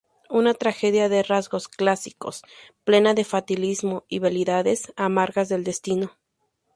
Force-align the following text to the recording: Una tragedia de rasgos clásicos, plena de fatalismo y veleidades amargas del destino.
Una 0.31 0.55
tragedia 0.55 1.09
de 1.09 1.21
rasgos 1.21 1.67
clásicos, 1.67 2.41
plena 2.85 3.13
de 3.13 3.23
fatalismo 3.23 4.03
y 4.09 4.17
veleidades 4.17 4.91
amargas 4.95 5.47
del 5.47 5.63
destino. 5.63 6.17